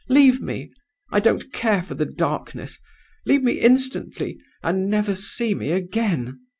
[0.09, 0.71] Leave me.
[1.11, 2.79] I don't care for the darkness.
[3.27, 6.39] Leave me instantly, and never see me again!